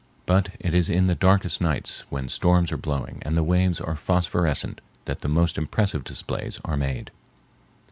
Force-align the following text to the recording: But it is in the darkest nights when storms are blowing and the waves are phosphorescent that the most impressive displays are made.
But 0.25 0.49
it 0.59 0.73
is 0.73 0.89
in 0.89 1.05
the 1.05 1.13
darkest 1.13 1.61
nights 1.61 2.05
when 2.09 2.27
storms 2.27 2.71
are 2.71 2.75
blowing 2.77 3.19
and 3.21 3.37
the 3.37 3.43
waves 3.43 3.79
are 3.79 3.95
phosphorescent 3.95 4.81
that 5.05 5.19
the 5.19 5.29
most 5.29 5.59
impressive 5.59 6.03
displays 6.03 6.59
are 6.65 6.75
made. 6.75 7.11